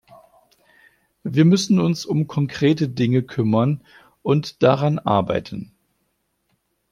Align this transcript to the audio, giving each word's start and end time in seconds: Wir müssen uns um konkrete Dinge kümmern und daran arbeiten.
Wir 1.21 1.45
müssen 1.45 1.79
uns 1.79 2.07
um 2.07 2.25
konkrete 2.25 2.89
Dinge 2.89 3.21
kümmern 3.21 3.83
und 4.23 4.63
daran 4.63 4.97
arbeiten. 4.97 5.75